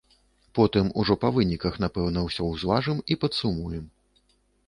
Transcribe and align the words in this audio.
Потым 0.59 0.87
ужо, 1.01 1.15
па 1.25 1.29
выніках, 1.35 1.75
напэўна, 1.83 2.23
усё 2.29 2.43
ўзважым 2.53 2.97
і 3.13 3.17
падсумуем. 3.25 3.85